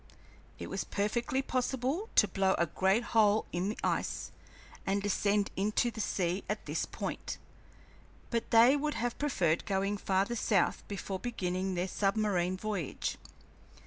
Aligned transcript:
It 0.57 0.67
was 0.67 0.83
perfectly 0.83 1.43
possible 1.43 2.09
to 2.15 2.27
blow 2.27 2.55
a 2.57 2.65
great 2.65 3.03
hole 3.13 3.45
in 3.51 3.69
the 3.69 3.77
ice 3.83 4.31
and 4.83 4.99
descend 4.99 5.51
into 5.55 5.91
the 5.91 6.01
sea 6.01 6.43
at 6.49 6.65
this 6.65 6.87
point, 6.87 7.37
but 8.31 8.49
they 8.49 8.75
would 8.75 8.95
have 8.95 9.19
preferred 9.19 9.63
going 9.67 9.97
farther 9.97 10.35
south 10.35 10.81
before 10.87 11.19
beginning 11.19 11.75
their 11.75 11.87
submarine 11.87 12.57
voyage. 12.57 13.17